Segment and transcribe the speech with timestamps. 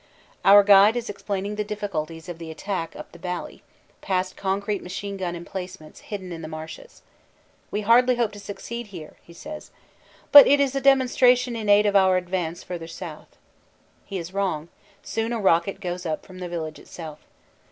[0.43, 3.61] Our guide is explaining the difficulties of the attack up the valley,
[4.01, 7.03] past concrete machine gun emplacements hidden in the marshes.
[7.69, 9.69] "We hardly hope to succeed here," he says,
[10.31, 13.37] "But it is a demonstration in aid of our advance further south."
[14.03, 14.69] He is wrong;
[15.03, 17.19] soon a rocket goes up from the village itself.